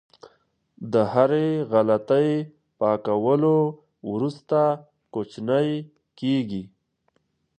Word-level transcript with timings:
د 0.91 0.93
هرې 1.13 1.47
غلطۍ 1.71 2.29
پاکولو 2.79 3.57
وروسته 4.11 4.59
کوچنی 5.13 5.69
کېږي. 6.19 6.63